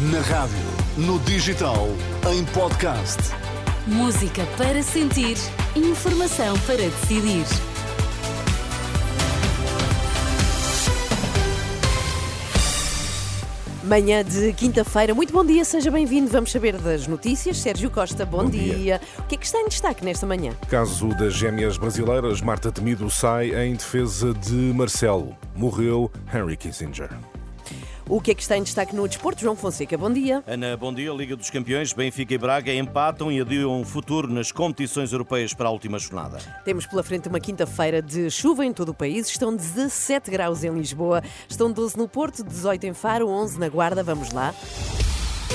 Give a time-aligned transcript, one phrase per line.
[0.00, 0.56] Na rádio,
[0.96, 1.88] no digital,
[2.32, 3.18] em podcast.
[3.86, 5.36] Música para sentir,
[5.76, 7.44] informação para decidir.
[13.82, 16.30] Manhã de quinta-feira, muito bom dia, seja bem-vindo.
[16.30, 17.56] Vamos saber das notícias.
[17.58, 18.74] Sérgio Costa, bom, Bom dia.
[18.74, 19.00] dia.
[19.18, 20.52] O que é que está em destaque nesta manhã?
[20.68, 25.34] Caso das gêmeas brasileiras, Marta Temido sai em defesa de Marcelo.
[25.56, 27.08] Morreu Henry Kissinger.
[28.10, 29.40] O que é que está em destaque no desporto?
[29.40, 30.42] João Fonseca, bom dia.
[30.44, 31.12] Ana, bom dia.
[31.12, 35.68] Liga dos Campeões, Benfica e Braga empatam e adiam o futuro nas competições europeias para
[35.68, 36.38] a última jornada.
[36.64, 39.28] Temos pela frente uma quinta-feira de chuva em todo o país.
[39.28, 44.02] Estão 17 graus em Lisboa, estão 12 no Porto, 18 em Faro, 11 na Guarda.
[44.02, 44.52] Vamos lá.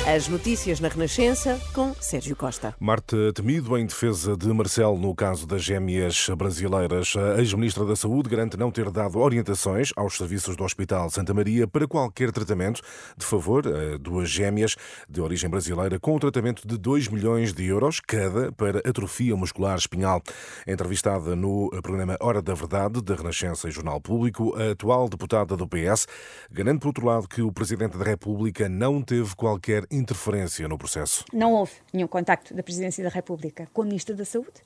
[0.03, 2.75] As notícias na Renascença com Sérgio Costa.
[2.79, 7.15] Marta Temido em defesa de Marcelo no caso das gêmeas brasileiras.
[7.15, 11.67] A ex-ministra da Saúde garante não ter dado orientações aos serviços do Hospital Santa Maria
[11.67, 12.81] para qualquer tratamento
[13.17, 14.75] de favor a duas gêmeas
[15.09, 19.75] de origem brasileira com um tratamento de 2 milhões de euros cada para atrofia muscular
[19.75, 20.21] espinhal.
[20.67, 25.67] Entrevistada no programa Hora da Verdade da Renascença e Jornal Público, a atual deputada do
[25.67, 26.05] PS
[26.51, 31.23] garante, por outro lado, que o Presidente da República não teve qualquer interferência no processo.
[31.33, 34.61] Não houve nenhum contacto da Presidência da República com a Ministra da Saúde.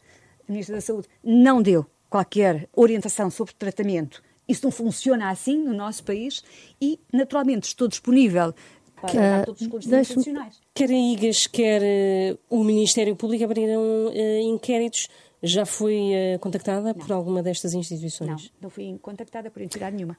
[0.48, 4.22] A Ministra da Saúde não deu qualquer orientação sobre tratamento.
[4.47, 6.44] Isso não funciona assim no nosso país
[6.81, 8.53] e, naturalmente, estou disponível
[9.00, 10.62] para dar todos os esclarecimentos deixe-me- adicionais.
[10.80, 15.09] Quer a IGAS, quer eh, o Ministério Público abriram eh, inquéritos.
[15.44, 18.52] Já foi eh, contactada por alguma destas Não, instituições?
[18.61, 20.17] não fui contactada por entidade nenhuma.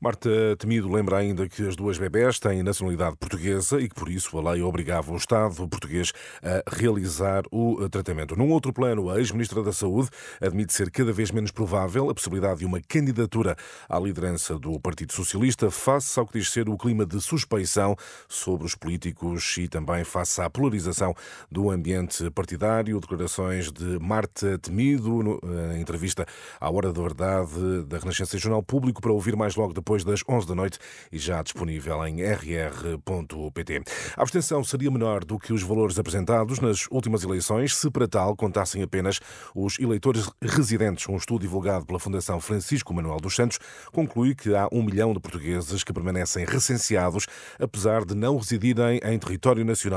[0.00, 4.36] Marta Temido lembra ainda que as duas bebés têm nacionalidade portuguesa e que, por isso,
[4.38, 8.36] a lei obrigava o Estado português a realizar o tratamento.
[8.36, 10.08] Num outro plano, a ex-ministra da Saúde
[10.40, 13.56] admite ser cada vez menos provável a possibilidade de uma candidatura
[13.88, 17.96] à liderança do Partido Socialista, face ao que diz ser o clima de suspeição
[18.28, 21.14] sobre os políticos e também face à polarização
[21.50, 23.00] do ambiente partidário.
[23.00, 26.26] Declarações de Marta Temido, no- eh, em entrevista
[26.60, 30.22] à Hora da Verdade da Renascença e Jornal Público, para ouvir mais logo depois das
[30.28, 30.78] 11 da noite
[31.10, 33.82] e já disponível em rr.pt.
[34.16, 38.36] A abstenção seria menor do que os valores apresentados nas últimas eleições, se para tal
[38.36, 39.20] contassem apenas
[39.54, 41.08] os eleitores residentes.
[41.08, 43.58] Um estudo divulgado pela Fundação Francisco Manuel dos Santos
[43.92, 47.26] conclui que há um milhão de portugueses que permanecem recenseados,
[47.58, 49.89] apesar de não residirem em território nacional.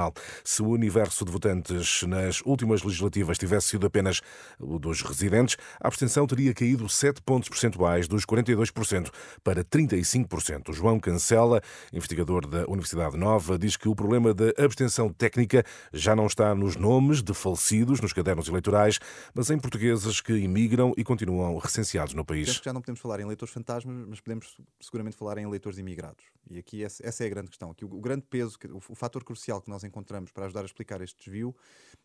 [0.44, 4.22] Se o universo de votantes nas últimas legislativas tivesse sido apenas
[4.60, 9.10] o dos residentes, a abstenção teria caído 7 pontos percentuais dos 42%
[9.44, 10.74] para 35%.
[10.74, 11.62] João Cancela,
[11.92, 16.76] investigador da Universidade Nova, diz que o problema da abstenção técnica já não está nos
[16.76, 19.00] nomes de falecidos nos cadernos eleitorais,
[19.34, 22.62] mas em portugueses que imigram e continuam recenseados no país.
[22.64, 26.24] Já não podemos falar em eleitores fantasmas, mas podemos seguramente falar em eleitores imigrados.
[26.50, 27.72] E aqui essa é a grande questão.
[27.72, 31.18] Aqui o, grande peso, o fator crucial que nós encontramos para ajudar a explicar este
[31.18, 31.56] desvio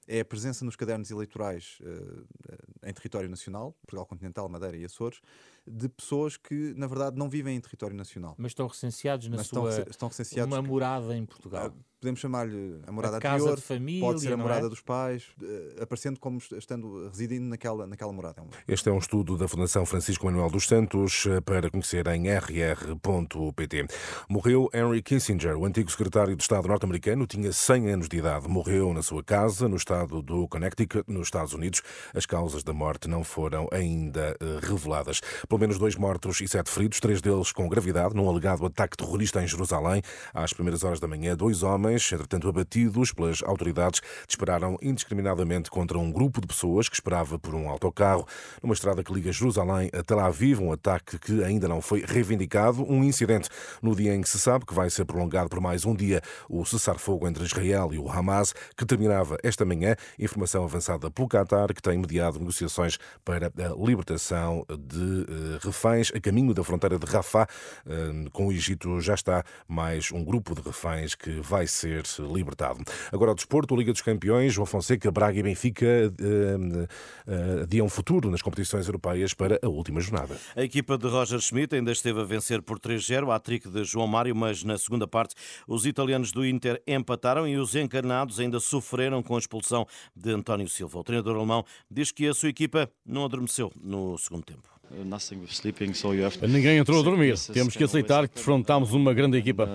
[0.09, 5.21] é a presença nos cadernos eleitorais eh, em território nacional, Portugal continental, Madeira e Açores,
[5.67, 8.35] de pessoas que, na verdade, não vivem em território nacional.
[8.39, 10.51] Mas estão recenseados na Mas sua estão recenseados.
[10.53, 11.67] uma morada em Portugal.
[11.67, 14.71] Ah, Podemos chamar-lhe a morada A casa anterior, de família, pode ser a morada é?
[14.71, 18.41] dos pais, eh, aparecendo como estando residindo naquela, naquela morada.
[18.69, 22.29] É Este é um estudo da Fundação Francisco Manuel dos Santos eh, para conhecer em
[22.29, 23.89] rr.pt.
[24.29, 28.47] Morreu Henry Kissinger, o antigo secretário de Estado norte-americano, tinha 100 anos de idade.
[28.47, 31.83] Morreu na sua casa, no estado do Connecticut, nos Estados Unidos.
[32.15, 35.21] As causas da morte não foram ainda eh, reveladas.
[35.49, 39.43] Pelo menos dois mortos e sete feridos, três deles com gravidade, num alegado ataque terrorista
[39.43, 40.01] em Jerusalém.
[40.33, 46.11] Às primeiras horas da manhã, dois homens, entretanto abatidos pelas autoridades, dispararam indiscriminadamente contra um
[46.11, 48.27] grupo de pessoas que esperava por um autocarro.
[48.63, 52.83] Numa estrada que liga Jerusalém a Tel Aviv, um ataque que ainda não foi reivindicado,
[52.91, 53.49] um incidente
[53.83, 56.65] no dia em que se sabe que vai ser prolongado por mais um dia o
[56.65, 61.83] cessar-fogo entre Israel e o Hamas, que terminava esta manhã, informação avançada pelo Qatar, que
[61.83, 67.47] tem mediado negociações para a libertação de eh, reféns a caminho da fronteira de Rafah.
[67.87, 71.78] Eh, Com o Egito já está mais um grupo de reféns que vai ser
[72.19, 72.83] libertado.
[73.13, 76.89] Agora ao desporto, a Liga dos Campeões, João Fonseca, Braga e Benfica eh,
[77.27, 80.37] eh, adiam futuro nas competições europeias para a última jornada.
[80.57, 84.07] A equipa de Roger Schmidt ainda esteve a vencer por 3-0 a trick de João
[84.07, 85.35] Mário, mas na segunda parte
[85.67, 90.69] os italianos do Inter empataram e os encarnados ainda sofreram com a expulsão de António
[90.69, 90.99] Silva.
[90.99, 94.78] O treinador alemão diz que a sua equipa não adormeceu no segundo tempo.
[96.49, 97.39] Ninguém entrou a dormir.
[97.53, 99.69] Temos que aceitar que defrontámos uma grande equipa.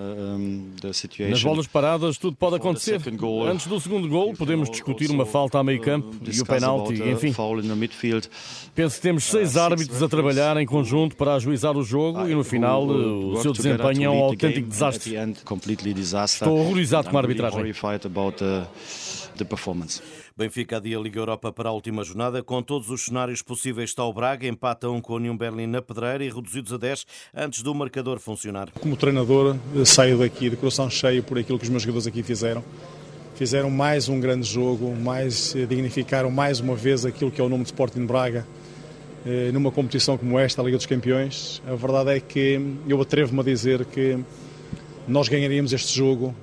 [1.29, 2.99] Nas bolas paradas, tudo pode acontecer.
[3.47, 7.33] Antes do segundo gol, podemos discutir uma falta a meio campo e o penalti, enfim.
[8.73, 12.43] Penso que temos seis árbitros a trabalhar em conjunto para ajuizar o jogo e no
[12.43, 15.15] final o seu desempenho é um autêntico desastre.
[16.45, 17.59] Estou horrorizado com a arbitragem.
[20.35, 22.41] Benfica adia Liga Europa para a última jornada.
[22.41, 25.83] Com todos os cenários possíveis está o Braga, empata um com o União Berlim na
[25.83, 27.05] pedreira e reduzidos a 10
[27.35, 28.71] antes do marcador funcionar.
[28.79, 29.55] Como treinador,
[29.85, 32.63] saio daqui de coração cheio por aquilo que os meus jogadores aqui fizeram.
[33.35, 37.63] Fizeram mais um grande jogo, mais dignificaram mais uma vez aquilo que é o nome
[37.63, 38.47] de Sporting Braga
[39.53, 41.61] numa competição como esta, a Liga dos Campeões.
[41.65, 44.19] A verdade é que eu atrevo-me a dizer que
[45.07, 46.35] nós ganharíamos este jogo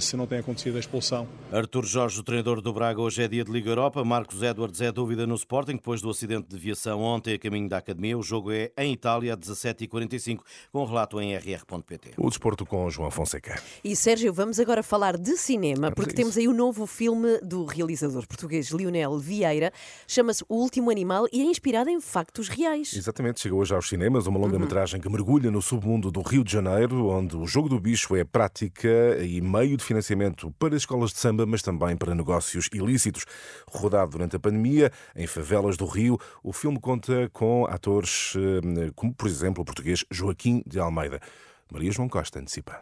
[0.00, 1.28] se não tem acontecido a expulsão.
[1.52, 4.04] Artur Jorge, o treinador do Braga, hoje é dia de Liga Europa.
[4.04, 7.78] Marcos Edwards é dúvida no Sporting, depois do acidente de viação ontem a caminho da
[7.78, 8.16] Academia.
[8.16, 10.40] O jogo é em Itália, 17h45,
[10.72, 12.12] com relato em rr.pt.
[12.16, 13.60] O desporto com João Fonseca.
[13.84, 18.26] E Sérgio, vamos agora falar de cinema, porque temos aí o novo filme do realizador
[18.26, 19.72] português Lionel Vieira.
[20.06, 22.92] Chama-se O Último Animal e é inspirado em factos reais.
[22.94, 27.08] Exatamente, chegou hoje aos cinemas uma longa-metragem que mergulha no submundo do Rio de Janeiro,
[27.08, 31.44] onde o jogo do bicho é prática e meio de financiamento para escolas de samba,
[31.44, 33.24] mas também para negócios ilícitos.
[33.68, 38.34] Rodado durante a pandemia, em favelas do Rio, o filme conta com atores
[38.94, 41.20] como, por exemplo, o português Joaquim de Almeida.
[41.72, 42.78] Maria João Costa antecipa.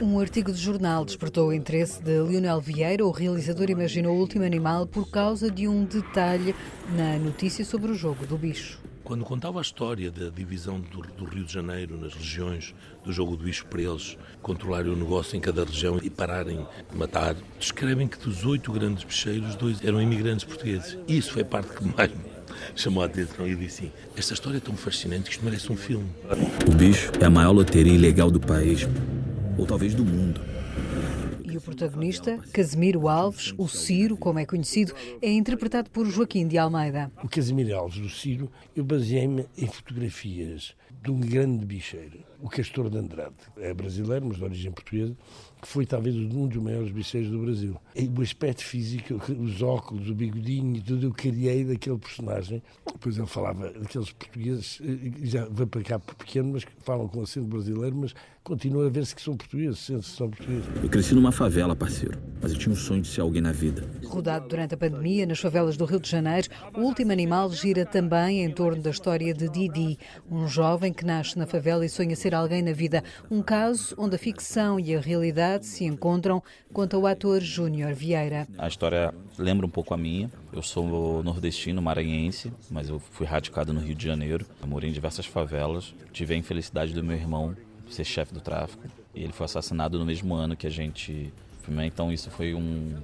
[0.00, 3.04] Um artigo de jornal despertou o interesse de Lionel Vieira.
[3.04, 6.54] O realizador imaginou o último animal por causa de um detalhe
[6.94, 8.78] na notícia sobre o jogo do bicho.
[9.04, 12.74] Quando contava a história da divisão do, do, Rio de Janeiro nas regiões
[13.04, 16.96] do jogo do bicho para eles controlarem o negócio em cada região e pararem de
[16.96, 20.96] matar, descrevem que dos oito grandes bicheiros, dois eram imigrantes portugueses.
[21.06, 22.24] Isso foi a parte que mais me
[22.74, 25.76] chamou a atenção e disse assim, esta história é tão fascinante que isto merece um
[25.76, 26.08] filme.
[26.66, 28.88] O bicho é a maior loteria ilegal do país,
[29.58, 30.40] ou talvez do mundo.
[31.54, 34.92] E o protagonista, Casimiro Alves, o Ciro, como é conhecido,
[35.22, 37.12] é interpretado por Joaquim de Almeida.
[37.22, 42.90] O Casimiro Alves, o Ciro, eu baseei-me em fotografias de um grande bicheiro, o Castor
[42.90, 43.36] de Andrade.
[43.56, 45.16] É brasileiro, mas de origem portuguesa,
[45.64, 47.74] que foi talvez um dos maiores bicheiros do Brasil.
[47.96, 52.62] E o aspecto físico, os óculos, o bigodinho, tudo eu criei daquele personagem.
[52.92, 54.78] Depois ele falava daqueles portugueses,
[55.22, 59.22] já vem para cá pequeno, mas falam com acento brasileiro, mas continua a ver-se que
[59.22, 60.66] são portugueses, sente-se que são portugueses.
[60.82, 63.88] Eu cresci numa favela, parceiro, mas eu tinha um sonho de ser alguém na vida.
[64.04, 68.44] Rodado durante a pandemia nas favelas do Rio de Janeiro, o último animal gira também
[68.44, 69.98] em torno da história de Didi,
[70.30, 73.02] um jovem que nasce na favela e sonha ser alguém na vida.
[73.30, 76.42] Um caso onde a ficção e a realidade se encontram,
[76.72, 78.46] conta o ator Júnior Vieira.
[78.58, 80.30] A história lembra um pouco a minha.
[80.52, 84.46] Eu sou nordestino, maranhense, mas eu fui radicado no Rio de Janeiro.
[84.60, 85.94] Eu morei em diversas favelas.
[86.12, 87.56] Tive a infelicidade do meu irmão
[87.88, 88.82] ser chefe do tráfico.
[89.14, 91.32] E ele foi assassinado no mesmo ano que a gente.
[91.84, 92.96] Então isso foi um,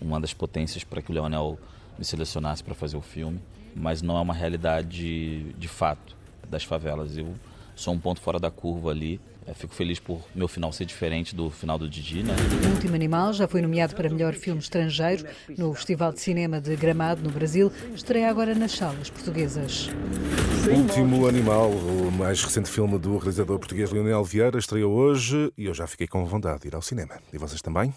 [0.00, 1.58] uma das potências para que o Leonel
[1.98, 3.40] me selecionasse para fazer o filme.
[3.74, 6.16] Mas não é uma realidade de fato
[6.48, 7.16] das favelas.
[7.16, 7.34] Eu
[7.74, 9.20] sou um ponto fora da curva ali.
[9.46, 12.34] Eu fico feliz por meu final ser diferente do final do Didi, né?
[12.64, 15.26] O Último Animal já foi nomeado para melhor filme estrangeiro
[15.58, 17.72] no Festival de Cinema de Gramado, no Brasil.
[17.92, 19.90] Estreia agora nas salas portuguesas.
[20.70, 25.74] Último Animal, o mais recente filme do realizador português Leonel Vieira, estreou hoje e eu
[25.74, 27.18] já fiquei com vontade de ir ao cinema.
[27.32, 27.92] E vocês também?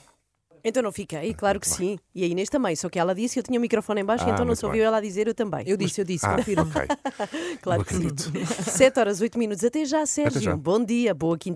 [0.68, 2.00] Então não fiquei, claro que sim.
[2.16, 4.30] E a Inês também, só que ela disse, eu tinha o microfone em baixo, Ah,
[4.32, 5.64] então não muito se ouviu ela dizer, eu também.
[5.68, 6.64] Eu disse, eu disse, Ah, confirmo.
[6.76, 6.88] ok.
[7.62, 8.08] Claro Não que sim.
[8.08, 8.72] acredito.
[8.72, 9.64] 7 horas, 8 minutos.
[9.64, 10.42] Até já, Sérgio.
[10.42, 10.56] já.
[10.58, 11.54] Bom dia, boa quinta